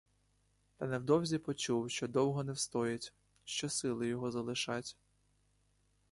[0.77, 3.13] Та невдовзі почув, що довго не встоїть,
[3.43, 4.97] що сили його залишать.